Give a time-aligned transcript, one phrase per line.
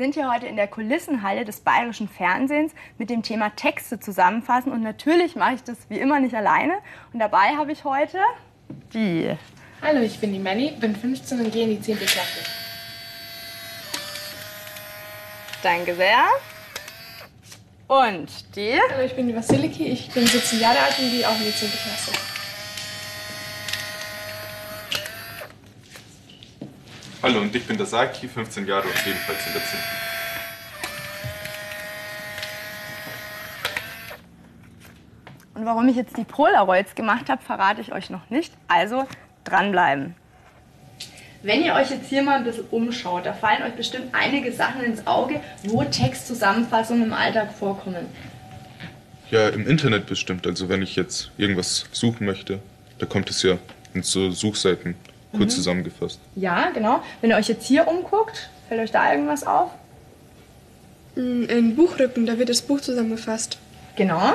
[0.00, 4.72] sind hier heute in der Kulissenhalle des Bayerischen Fernsehens mit dem Thema Texte zusammenfassen.
[4.72, 6.72] Und natürlich mache ich das wie immer nicht alleine.
[7.12, 8.18] Und dabei habe ich heute
[8.94, 9.36] die.
[9.82, 11.98] Hallo, ich bin die Manny, bin 15 und gehe in die 10.
[11.98, 12.40] Klasse.
[15.62, 16.24] Danke sehr.
[17.86, 18.78] Und die.
[18.90, 21.54] Hallo, ich bin die Vasiliki, ich bin 17 Jahre alt und gehe auch in die
[21.54, 21.68] 10.
[21.68, 22.39] Klasse.
[27.22, 29.78] Hallo, und ich bin der Saki, 15 Jahre und ebenfalls in der 10.
[35.54, 38.54] Und warum ich jetzt die Polaroids gemacht habe, verrate ich euch noch nicht.
[38.68, 39.06] Also
[39.44, 40.14] dranbleiben.
[41.42, 44.82] Wenn ihr euch jetzt hier mal ein bisschen umschaut, da fallen euch bestimmt einige Sachen
[44.82, 48.06] ins Auge, wo Textzusammenfassungen im Alltag vorkommen.
[49.30, 50.46] Ja, im Internet bestimmt.
[50.46, 52.60] Also wenn ich jetzt irgendwas suchen möchte,
[52.98, 53.58] da kommt es ja
[53.92, 54.94] in so Suchseiten
[55.36, 56.20] kurz zusammengefasst.
[56.36, 57.02] Ja, genau.
[57.20, 59.70] Wenn ihr euch jetzt hier umguckt, fällt euch da irgendwas auf?
[61.16, 63.58] Mm, In Buchrücken, da wird das Buch zusammengefasst.
[63.96, 64.34] Genau.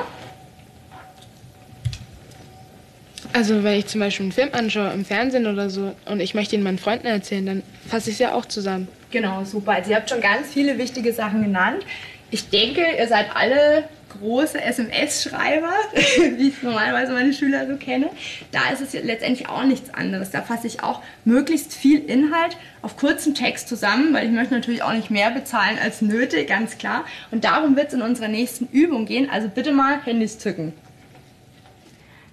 [3.32, 6.56] Also wenn ich zum Beispiel einen Film anschaue im Fernsehen oder so und ich möchte
[6.56, 8.88] ihn meinen Freunden erzählen, dann fasse ich es ja auch zusammen.
[9.10, 9.72] Genau, super.
[9.72, 11.84] Also ihr habt schon ganz viele wichtige Sachen genannt.
[12.30, 13.84] Ich denke, ihr seid alle
[14.16, 15.72] große SMS-Schreiber,
[16.36, 18.10] wie ich normalerweise meine Schüler so kenne.
[18.52, 20.30] Da ist es letztendlich auch nichts anderes.
[20.30, 24.82] Da fasse ich auch möglichst viel Inhalt auf kurzen Text zusammen, weil ich möchte natürlich
[24.82, 27.04] auch nicht mehr bezahlen als nötig, ganz klar.
[27.30, 29.28] Und darum wird es in unserer nächsten Übung gehen.
[29.30, 30.72] Also bitte mal Handys zücken.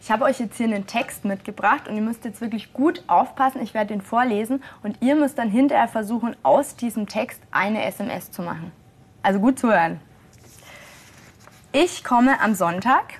[0.03, 3.61] Ich habe euch jetzt hier einen Text mitgebracht und ihr müsst jetzt wirklich gut aufpassen.
[3.61, 8.29] Ich werde den vorlesen und ihr müsst dann hinterher versuchen, aus diesem Text eine SMS
[8.29, 8.73] zu machen.
[9.21, 10.01] Also gut zuhören.
[11.75, 13.15] Ich komme am Sonntag,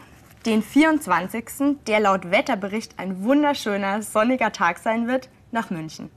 [0.46, 6.12] den 24., der laut Wetterbericht ein wunderschöner sonniger Tag sein wird, nach München.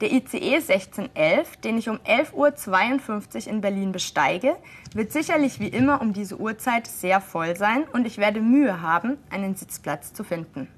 [0.00, 4.54] Der ICE 1611, den ich um 11.52 Uhr in Berlin besteige,
[4.94, 9.18] wird sicherlich wie immer um diese Uhrzeit sehr voll sein und ich werde Mühe haben,
[9.28, 10.68] einen Sitzplatz zu finden.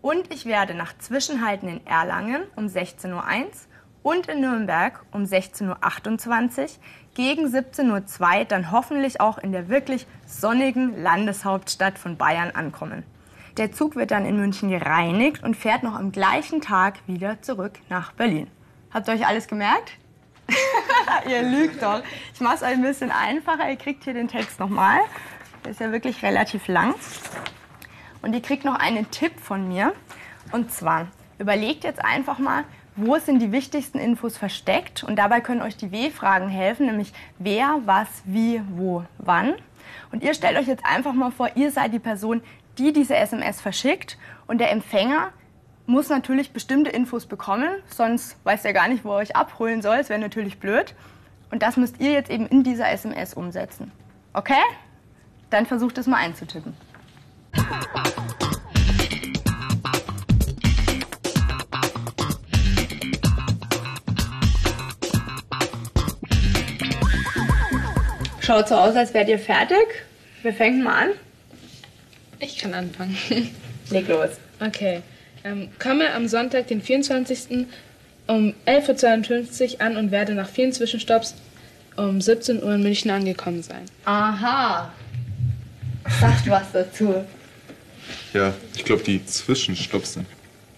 [0.00, 3.22] Und ich werde nach Zwischenhalten in Erlangen um 16.01 Uhr
[4.02, 6.68] und in Nürnberg um 16.28 Uhr
[7.16, 13.04] gegen 17.02 Uhr dann hoffentlich auch in der wirklich sonnigen Landeshauptstadt von Bayern ankommen.
[13.56, 17.72] Der Zug wird dann in München gereinigt und fährt noch am gleichen Tag wieder zurück
[17.88, 18.48] nach Berlin.
[18.92, 19.92] Habt ihr euch alles gemerkt?
[21.26, 22.02] ihr lügt doch.
[22.34, 23.70] Ich mache es ein bisschen einfacher.
[23.70, 24.98] Ihr kriegt hier den Text nochmal.
[25.64, 26.94] Der ist ja wirklich relativ lang.
[28.20, 29.94] Und ihr kriegt noch einen Tipp von mir.
[30.52, 32.64] Und zwar, überlegt jetzt einfach mal,
[32.96, 35.04] wo sind die wichtigsten Infos versteckt?
[35.04, 39.54] Und dabei können euch die W-Fragen helfen, nämlich wer, was, wie, wo, wann.
[40.12, 42.42] Und ihr stellt euch jetzt einfach mal vor, ihr seid die Person,
[42.78, 45.32] die diese SMS verschickt und der Empfänger
[45.86, 49.96] muss natürlich bestimmte Infos bekommen, sonst weiß er gar nicht, wo er euch abholen soll.
[49.96, 50.94] Es wäre natürlich blöd.
[51.50, 53.92] Und das müsst ihr jetzt eben in dieser SMS umsetzen.
[54.32, 54.54] Okay?
[55.50, 56.74] Dann versucht es mal einzutippen.
[68.46, 70.04] Schaut so aus, als wärt ihr fertig.
[70.42, 71.10] Wir fangen mal an.
[72.38, 73.18] Ich kann anfangen.
[73.90, 74.30] Leg los.
[74.60, 75.02] Okay.
[75.42, 77.66] Ähm, komme am Sonntag, den 24.
[78.28, 81.34] um 11.52 Uhr an und werde nach vielen Zwischenstopps
[81.96, 83.82] um 17 Uhr in München angekommen sein.
[84.04, 84.92] Aha.
[86.20, 87.24] Sagt was dazu.
[88.32, 90.26] Ja, ich glaube, die Zwischenstopps sind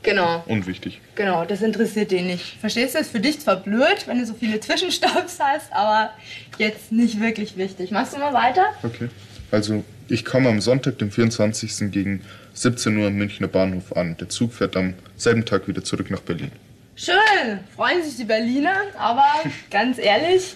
[0.09, 1.03] Genau, unwichtig.
[1.17, 2.57] genau, das interessiert den nicht.
[2.61, 6.11] Verstehst du, ist für dich zwar blöd, wenn du so viele Zwischenstopps hast, aber
[6.57, 7.91] jetzt nicht wirklich wichtig.
[7.91, 8.65] Machst du mal weiter?
[8.83, 9.11] Okay.
[9.51, 11.91] Also, ich komme am Sonntag, den 24.
[11.91, 12.23] gegen
[12.55, 14.17] 17 Uhr am Münchner Bahnhof an.
[14.19, 16.53] Der Zug fährt am selben Tag wieder zurück nach Berlin.
[16.97, 19.27] Schön, freuen sich die Berliner, aber
[19.71, 20.55] ganz ehrlich,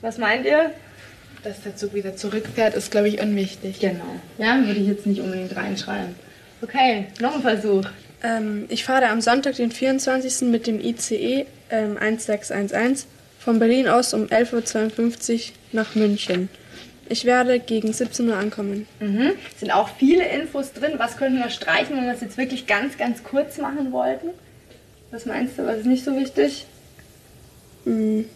[0.00, 0.72] was meint ihr?
[1.44, 3.78] Dass der Zug wieder zurückfährt, ist, glaube ich, unwichtig.
[3.78, 6.16] Genau, ja, würde ich jetzt nicht unbedingt reinschreiben.
[6.62, 7.84] Okay, noch ein Versuch.
[8.22, 10.48] Ähm, ich fahre am Sonntag, den 24.
[10.48, 13.06] mit dem ICE ähm, 1611
[13.38, 15.40] von Berlin aus um 11.52 Uhr
[15.72, 16.48] nach München.
[17.08, 18.86] Ich werde gegen 17 Uhr ankommen.
[19.00, 19.32] Mhm.
[19.56, 20.94] Sind auch viele Infos drin.
[20.98, 24.28] Was könnten wir streichen, wenn wir es jetzt wirklich ganz, ganz kurz machen wollten?
[25.10, 26.66] Was meinst du, was ist nicht so wichtig?
[27.84, 28.26] Hm.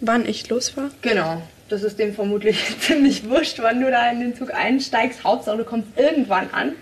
[0.00, 0.90] Wann ich losfahre?
[1.00, 1.40] Genau.
[1.68, 5.24] Das ist dem vermutlich ziemlich wurscht, wann du da in den Zug einsteigst.
[5.24, 6.72] Hauptsache, du kommst irgendwann an.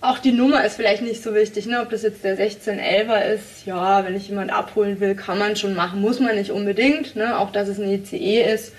[0.00, 1.80] Auch die Nummer ist vielleicht nicht so wichtig, ne?
[1.80, 3.66] ob das jetzt der 1611er ist.
[3.66, 7.16] Ja, wenn ich jemand abholen will, kann man schon machen, muss man nicht unbedingt.
[7.16, 7.36] Ne?
[7.36, 8.72] Auch dass es ein ICE ist,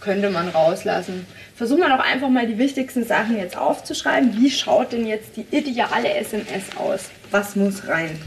[0.00, 1.24] könnte man rauslassen.
[1.54, 4.36] Versuchen wir doch einfach mal die wichtigsten Sachen jetzt aufzuschreiben.
[4.36, 7.10] Wie schaut denn jetzt die ideale SMS aus?
[7.30, 8.18] Was muss rein?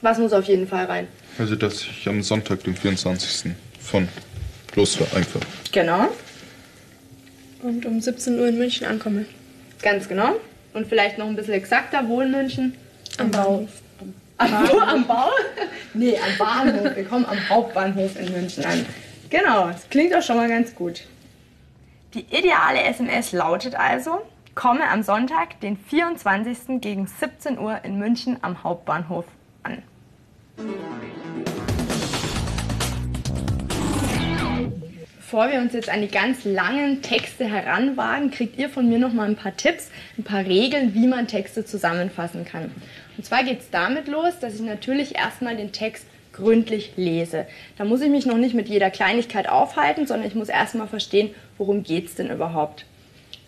[0.00, 1.08] Was muss auf jeden Fall rein?
[1.38, 3.52] Also, dass ich am Sonntag, den 24.
[3.80, 4.08] von
[4.76, 5.40] losfahre einfach.
[5.72, 6.08] Genau.
[7.62, 9.26] Und um 17 Uhr in München ankomme.
[9.82, 10.36] Ganz genau.
[10.74, 12.74] Und vielleicht noch ein bisschen exakter, wo in München?
[13.18, 13.70] Am Bahnhof.
[14.36, 15.30] Am, wo, am Bau?
[15.94, 16.94] Nee, am Bahnhof.
[16.94, 18.86] Wir kommen am Hauptbahnhof in München an.
[19.30, 21.02] Genau, das klingt auch schon mal ganz gut.
[22.14, 24.20] Die ideale SMS lautet also,
[24.54, 26.80] komme am Sonntag, den 24.
[26.80, 29.26] gegen 17 Uhr in München am Hauptbahnhof
[29.62, 29.82] an.
[35.30, 39.12] Bevor wir uns jetzt an die ganz langen Texte heranwagen, kriegt ihr von mir noch
[39.12, 42.70] mal ein paar Tipps, ein paar Regeln, wie man Texte zusammenfassen kann.
[43.18, 47.44] Und zwar geht es damit los, dass ich natürlich erstmal den Text gründlich lese.
[47.76, 51.34] Da muss ich mich noch nicht mit jeder Kleinigkeit aufhalten, sondern ich muss erstmal verstehen,
[51.58, 52.86] worum geht es denn überhaupt.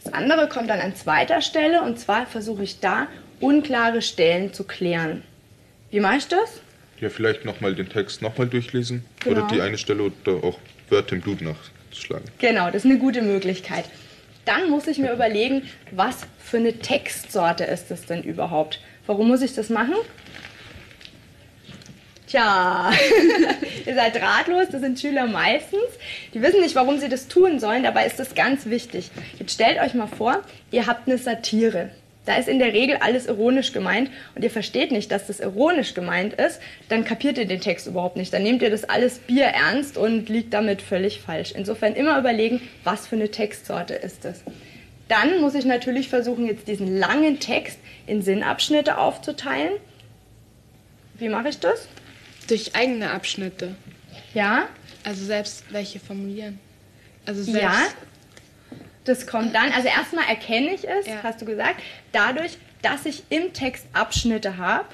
[0.05, 3.07] Das andere kommt dann an zweiter Stelle und zwar versuche ich da
[3.41, 5.23] unklare Stellen zu klären.
[5.91, 6.61] Wie mache ich das?
[7.01, 9.03] Ja, vielleicht nochmal den Text nochmal durchlesen.
[9.21, 9.47] Genau.
[9.47, 10.59] Oder die eine Stelle oder auch
[10.91, 12.27] Wörter im Blut nachschlagen.
[12.39, 13.85] Genau, das ist eine gute Möglichkeit.
[14.45, 18.81] Dann muss ich mir überlegen, was für eine Textsorte ist das denn überhaupt?
[19.07, 19.95] Warum muss ich das machen?
[22.27, 22.93] Tja,
[23.87, 25.83] ihr seid ratlos, das sind Schüler meistens.
[26.33, 29.11] Die wissen nicht, warum sie das tun sollen, dabei ist das ganz wichtig.
[29.39, 31.91] Jetzt stellt euch mal vor, ihr habt eine Satire.
[32.31, 35.95] Da ist in der Regel alles ironisch gemeint und ihr versteht nicht, dass das ironisch
[35.95, 38.33] gemeint ist, dann kapiert ihr den Text überhaupt nicht.
[38.33, 41.51] Dann nehmt ihr das alles Bier ernst und liegt damit völlig falsch.
[41.51, 44.45] Insofern immer überlegen, was für eine Textsorte ist das.
[45.09, 49.73] Dann muss ich natürlich versuchen, jetzt diesen langen Text in Sinnabschnitte aufzuteilen.
[51.19, 51.89] Wie mache ich das?
[52.47, 53.75] Durch eigene Abschnitte.
[54.35, 54.69] Ja,
[55.03, 56.61] Also selbst welche formulieren.
[57.27, 57.61] Also selbst.
[57.61, 57.89] ja.
[59.05, 61.23] Das kommt dann, also erstmal erkenne ich es, Ja.
[61.23, 61.81] hast du gesagt,
[62.13, 64.87] dadurch, dass ich im Text Abschnitte habe.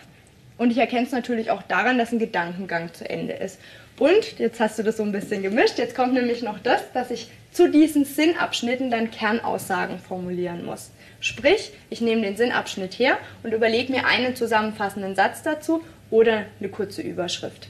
[0.58, 3.58] Und ich erkenne es natürlich auch daran, dass ein Gedankengang zu Ende ist.
[3.98, 5.78] Und jetzt hast du das so ein bisschen gemischt.
[5.78, 10.90] Jetzt kommt nämlich noch das, dass ich zu diesen Sinnabschnitten dann Kernaussagen formulieren muss.
[11.20, 16.68] Sprich, ich nehme den Sinnabschnitt her und überlege mir einen zusammenfassenden Satz dazu oder eine
[16.68, 17.68] kurze Überschrift.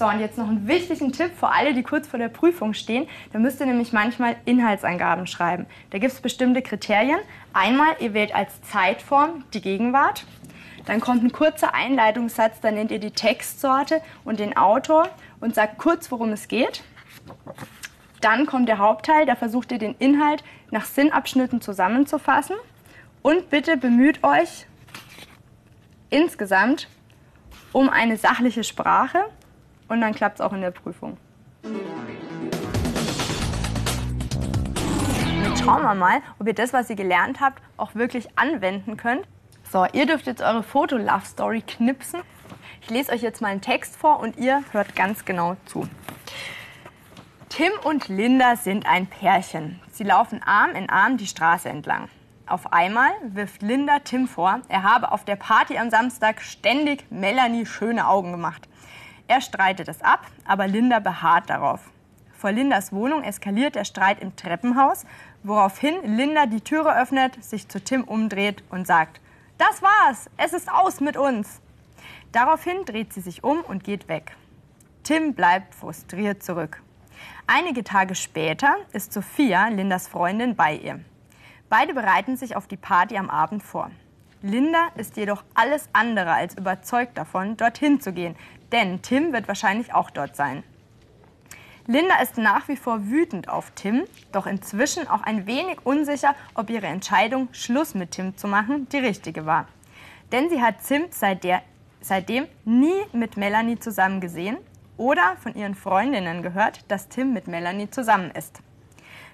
[0.00, 3.06] So, und jetzt noch einen wichtigen Tipp für alle, die kurz vor der Prüfung stehen.
[3.34, 5.66] Da müsst ihr nämlich manchmal Inhaltsangaben schreiben.
[5.90, 7.18] Da gibt es bestimmte Kriterien.
[7.52, 10.24] Einmal, ihr wählt als Zeitform die Gegenwart.
[10.86, 15.06] Dann kommt ein kurzer Einleitungssatz, da nennt ihr die Textsorte und den Autor
[15.38, 16.82] und sagt kurz, worum es geht.
[18.22, 22.56] Dann kommt der Hauptteil, da versucht ihr den Inhalt nach Sinnabschnitten zusammenzufassen.
[23.20, 24.64] Und bitte bemüht euch
[26.08, 26.88] insgesamt
[27.72, 29.26] um eine sachliche Sprache
[29.90, 31.18] und dann klappt es auch in der Prüfung.
[35.44, 39.26] Jetzt schauen wir mal, ob ihr das, was ihr gelernt habt, auch wirklich anwenden könnt.
[39.70, 42.20] So, ihr dürft jetzt eure Foto-Love-Story knipsen.
[42.82, 45.86] Ich lese euch jetzt mal einen Text vor und ihr hört ganz genau zu.
[47.48, 49.80] Tim und Linda sind ein Pärchen.
[49.90, 52.08] Sie laufen Arm in Arm die Straße entlang.
[52.46, 57.66] Auf einmal wirft Linda Tim vor, er habe auf der Party am Samstag ständig Melanie
[57.66, 58.68] schöne Augen gemacht.
[59.30, 61.92] Er streitet es ab, aber Linda beharrt darauf.
[62.32, 65.06] Vor Lindas Wohnung eskaliert der Streit im Treppenhaus,
[65.44, 69.20] woraufhin Linda die Türe öffnet, sich zu Tim umdreht und sagt,
[69.56, 71.60] das war's, es ist aus mit uns.
[72.32, 74.34] Daraufhin dreht sie sich um und geht weg.
[75.04, 76.82] Tim bleibt frustriert zurück.
[77.46, 80.98] Einige Tage später ist Sophia, Lindas Freundin, bei ihr.
[81.68, 83.92] Beide bereiten sich auf die Party am Abend vor.
[84.42, 88.36] Linda ist jedoch alles andere als überzeugt davon, dorthin zu gehen,
[88.72, 90.62] denn Tim wird wahrscheinlich auch dort sein.
[91.86, 96.70] Linda ist nach wie vor wütend auf Tim, doch inzwischen auch ein wenig unsicher, ob
[96.70, 99.66] ihre Entscheidung, Schluss mit Tim zu machen, die richtige war.
[100.32, 101.62] Denn sie hat Tim seit der,
[102.00, 104.56] seitdem nie mit Melanie zusammen gesehen
[104.96, 108.60] oder von ihren Freundinnen gehört, dass Tim mit Melanie zusammen ist.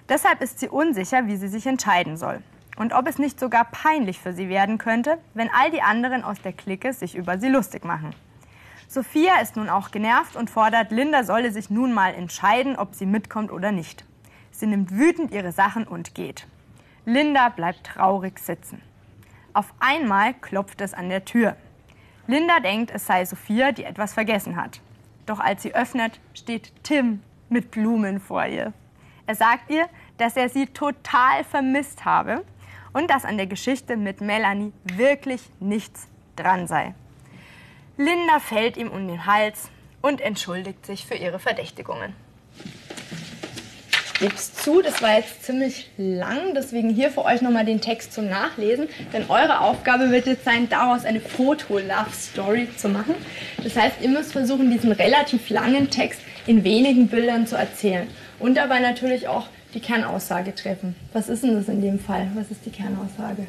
[0.09, 2.41] Deshalb ist sie unsicher, wie sie sich entscheiden soll.
[2.77, 6.39] Und ob es nicht sogar peinlich für sie werden könnte, wenn all die anderen aus
[6.41, 8.13] der Clique sich über sie lustig machen.
[8.87, 13.07] Sophia ist nun auch genervt und fordert, Linda solle sich nun mal entscheiden, ob sie
[13.07, 14.05] mitkommt oder nicht.
[14.51, 16.47] Sie nimmt wütend ihre Sachen und geht.
[17.03, 18.81] Linda bleibt traurig sitzen.
[19.53, 21.57] Auf einmal klopft es an der Tür.
[22.27, 24.81] Linda denkt, es sei Sophia, die etwas vergessen hat.
[25.25, 28.71] Doch als sie öffnet, steht Tim mit Blumen vor ihr.
[29.25, 32.43] Er sagt ihr, dass er sie total vermisst habe
[32.97, 36.95] und dass an der Geschichte mit Melanie wirklich nichts dran sei.
[37.95, 39.69] Linda fällt ihm um den Hals
[40.01, 42.15] und entschuldigt sich für ihre Verdächtigungen.
[44.19, 48.29] geb's zu, das war jetzt ziemlich lang, deswegen hier für euch nochmal den Text zum
[48.29, 48.89] Nachlesen.
[49.13, 53.13] Denn eure Aufgabe wird jetzt sein, daraus eine Foto-Love-Story zu machen.
[53.63, 58.07] Das heißt, ihr müsst versuchen, diesen relativ langen Text in wenigen Bildern zu erzählen.
[58.39, 60.95] Und dabei natürlich auch die Kernaussage treffen.
[61.13, 62.29] Was ist denn das in dem Fall?
[62.35, 63.47] Was ist die Kernaussage?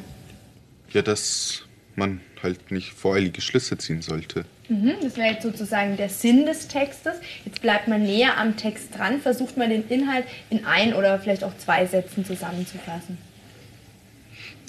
[0.91, 1.63] Ja, dass
[1.95, 4.45] man halt nicht voreilige Schlüsse ziehen sollte.
[4.69, 7.13] Mhm, das wäre jetzt sozusagen der Sinn des Textes.
[7.45, 11.43] Jetzt bleibt man näher am Text dran, versucht man den Inhalt in ein oder vielleicht
[11.43, 13.17] auch zwei Sätzen zusammenzufassen.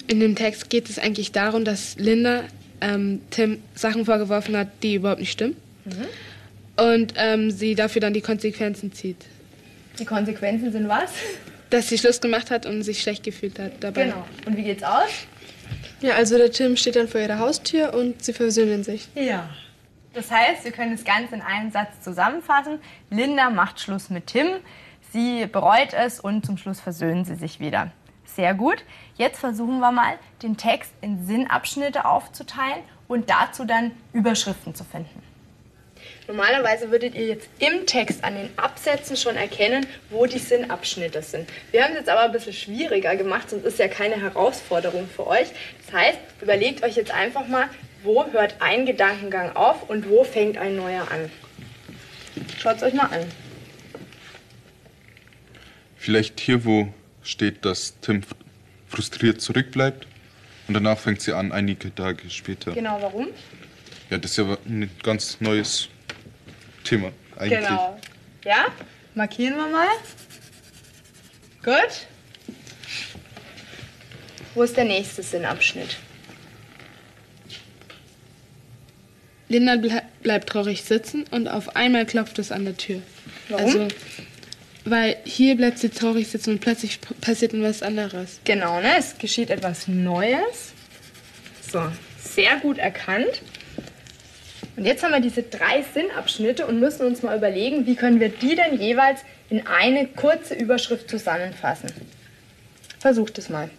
[0.07, 2.43] In dem Text geht es eigentlich darum, dass Linda
[2.81, 5.55] ähm, Tim Sachen vorgeworfen hat, die überhaupt nicht stimmen.
[5.85, 6.83] Mhm.
[6.83, 9.25] Und ähm, sie dafür dann die Konsequenzen zieht.
[10.01, 11.11] Die Konsequenzen sind was?
[11.69, 14.05] Dass sie Schluss gemacht hat und sich schlecht gefühlt hat dabei.
[14.05, 14.25] Genau.
[14.47, 15.09] Und wie geht's aus?
[16.01, 19.07] Ja, also der Tim steht dann vor ihrer Haustür und sie versöhnen sich.
[19.13, 19.47] Ja.
[20.13, 22.79] Das heißt, wir können das Ganze in einem Satz zusammenfassen.
[23.11, 24.47] Linda macht Schluss mit Tim,
[25.13, 27.91] sie bereut es und zum Schluss versöhnen sie sich wieder.
[28.25, 28.83] Sehr gut.
[29.15, 35.21] Jetzt versuchen wir mal, den Text in Sinnabschnitte aufzuteilen und dazu dann Überschriften zu finden.
[36.31, 41.49] Normalerweise würdet ihr jetzt im Text an den Absätzen schon erkennen, wo die Sinnabschnitte sind.
[41.71, 45.27] Wir haben es jetzt aber ein bisschen schwieriger gemacht, sonst ist ja keine Herausforderung für
[45.27, 45.49] euch.
[45.85, 47.67] Das heißt, überlegt euch jetzt einfach mal,
[48.03, 51.29] wo hört ein Gedankengang auf und wo fängt ein neuer an.
[52.57, 53.25] Schaut es euch mal an.
[55.97, 56.87] Vielleicht hier, wo
[57.23, 58.21] steht, dass Tim
[58.87, 60.07] frustriert zurückbleibt
[60.69, 62.71] und danach fängt sie an, einige Tage später.
[62.71, 63.27] Genau, warum?
[64.09, 65.89] Ja, das ist ja ein ganz neues
[66.83, 67.59] Thema eigentlich.
[67.59, 67.99] Genau.
[68.43, 68.67] Ja?
[69.15, 69.87] Markieren wir mal.
[71.63, 72.07] Gut.
[74.55, 75.97] Wo ist der nächste Sinnabschnitt?
[79.47, 83.01] Linda ble bleibt traurig sitzen und auf einmal klopft es an der Tür.
[83.49, 83.65] Warum?
[83.65, 83.87] Also,
[84.85, 88.39] weil hier bleibt sie traurig sitzen und plötzlich passiert etwas anderes.
[88.45, 88.97] Genau, ne?
[88.97, 90.73] Es geschieht etwas Neues.
[91.71, 93.41] So, sehr gut erkannt.
[94.81, 98.29] Und jetzt haben wir diese drei Sinnabschnitte und müssen uns mal überlegen, wie können wir
[98.29, 99.19] die denn jeweils
[99.51, 101.91] in eine kurze Überschrift zusammenfassen.
[102.97, 103.69] Versucht es mal.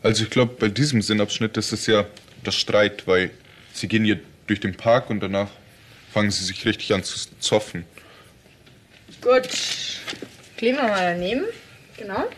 [0.00, 2.06] Also ich glaube, bei diesem Sinnabschnitt ist es ja
[2.46, 3.32] der Streit, weil
[3.72, 5.48] sie gehen hier durch den Park und danach
[6.12, 7.84] fangen sie sich richtig an zu zoffen.
[9.20, 9.48] Gut.
[10.56, 11.46] Kleben wir mal daneben.
[11.96, 12.28] Genau.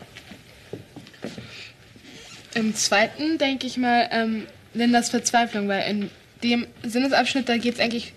[2.55, 6.11] Im zweiten denke ich mal ähm, Lindas Verzweiflung, weil in
[6.43, 8.13] dem Sinnesabschnitt, da geht es eigentlich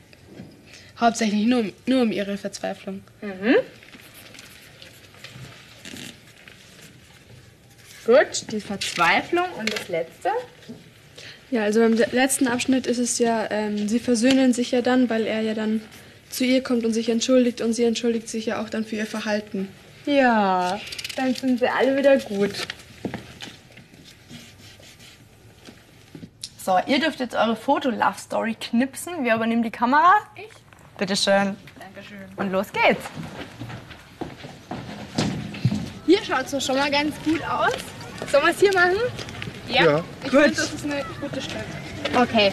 [0.99, 3.01] hauptsächlich nur, um- nur um ihre Verzweiflung.
[8.05, 10.29] Gut, die Verzweiflung und das letzte.
[11.51, 15.25] Ja, also beim letzten Abschnitt ist es ja, ähm, sie versöhnen sich ja dann, weil
[15.25, 15.81] er ja dann
[16.29, 19.05] zu ihr kommt und sich entschuldigt und sie entschuldigt sich ja auch dann für ihr
[19.05, 19.69] Verhalten.
[20.05, 20.79] Ja,
[21.15, 22.51] dann sind sie alle wieder gut.
[26.65, 29.13] So, ihr dürft jetzt eure Foto-Love-Story knipsen.
[29.21, 30.15] Wer übernimmt die Kamera?
[30.33, 30.49] Ich.
[30.97, 31.55] Bitteschön.
[31.79, 32.17] Dankeschön.
[32.37, 33.03] Und los geht's.
[36.07, 37.71] Hier schaut es schon mal ganz gut aus.
[38.31, 38.97] Sollen wir es hier machen?
[39.67, 40.03] Ja.
[40.23, 41.65] Ich finde, das ist eine gute Stelle.
[42.19, 42.51] Okay.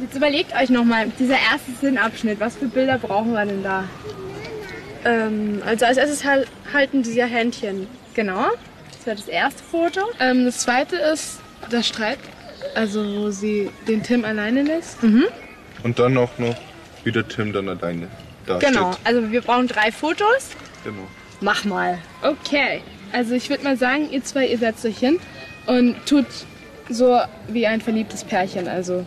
[0.00, 3.84] Jetzt überlegt euch nochmal, dieser erste Sinnabschnitt, was für Bilder brauchen wir denn da?
[5.06, 7.86] Ähm, also als erstes hal halten sie ja Händchen.
[8.12, 8.48] Genau.
[8.92, 10.02] Das war das erste Foto.
[10.20, 11.40] Ähm, das zweite ist
[11.72, 12.18] der Streit,
[12.74, 14.98] also wo sie den Tim alleine lässt.
[15.02, 16.56] Und dann auch noch,
[17.04, 18.08] wie der Tim dann alleine
[18.46, 18.92] da Genau.
[18.92, 19.06] steht.
[19.06, 20.50] Also wir brauchen drei Fotos.
[20.84, 21.06] Genau.
[21.40, 21.98] Mach mal.
[22.22, 22.80] Okay,
[23.12, 25.20] also ich würde mal sagen, ihr zwei, ihr setzt euch hin
[25.66, 26.26] und tut
[26.88, 28.66] so wie ein verliebtes Pärchen.
[28.68, 29.04] Also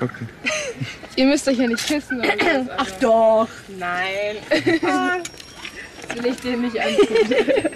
[0.00, 0.26] Okay.
[1.16, 2.28] ihr müsst euch ja nicht küssen oder
[2.64, 2.70] so.
[2.76, 3.48] Ach doch.
[3.78, 4.36] Nein.
[6.08, 7.06] das will ich dir nicht antun.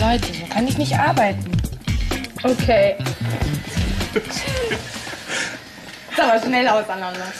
[0.00, 1.52] Leute, so kann ich nicht arbeiten.
[2.42, 2.96] Okay.
[6.16, 7.32] So, schnell auseinander.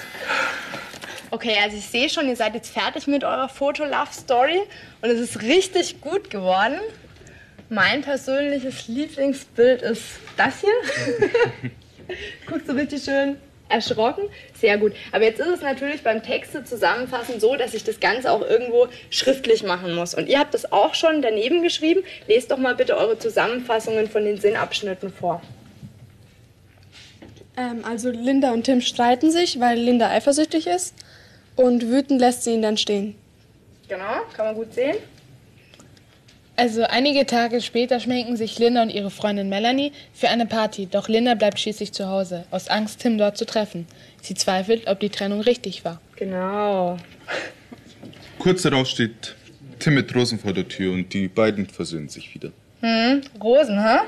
[1.33, 4.61] Okay, also ich sehe schon, ihr seid jetzt fertig mit eurer Foto-Love-Story
[5.03, 6.79] und es ist richtig gut geworden.
[7.71, 11.71] Mein persönliches Lieblingsbild ist das hier.
[12.47, 13.37] Guckst du richtig schön
[13.69, 14.25] erschrocken?
[14.55, 14.93] Sehr gut.
[15.13, 18.89] Aber jetzt ist es natürlich beim Texte zusammenfassen so, dass ich das Ganze auch irgendwo
[19.11, 20.15] schriftlich machen muss.
[20.15, 22.03] Und ihr habt das auch schon daneben geschrieben.
[22.27, 25.43] Lest doch mal bitte eure Zusammenfassungen von den Sinnabschnitten vor.
[27.57, 30.95] Ähm, also Linda und Tim streiten sich, weil Linda eifersüchtig ist
[31.57, 33.17] und wütend lässt sie ihn dann stehen.
[33.89, 34.97] Genau, kann man gut sehen.
[36.59, 41.09] Also einige Tage später schminken sich Linda und ihre Freundin Melanie für eine Party, doch
[41.09, 43.87] Linda bleibt schließlich zu Hause, aus Angst, Tim dort zu treffen.
[44.23, 46.00] Sie zweifelt, ob die Trennung richtig war.
[46.17, 46.97] Genau.
[48.41, 49.37] Kurz darauf steht
[49.79, 52.50] Tim mit Rosen vor der Tür und die beiden versöhnen sich wieder.
[52.81, 53.99] Hm, Rosen, hä?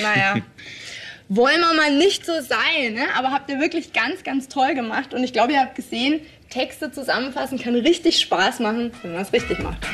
[0.00, 0.36] Naja.
[1.28, 3.04] Wollen wir mal nicht so sein, ne?
[3.14, 5.12] Aber habt ihr wirklich ganz, ganz toll gemacht.
[5.12, 9.34] Und ich glaube, ihr habt gesehen, Texte zusammenfassen kann richtig Spaß machen, wenn man es
[9.34, 9.86] richtig macht.